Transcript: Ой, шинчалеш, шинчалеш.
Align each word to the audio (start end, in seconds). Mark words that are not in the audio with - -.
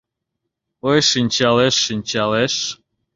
Ой, 0.89 0.99
шинчалеш, 1.09 1.75
шинчалеш. 1.85 2.55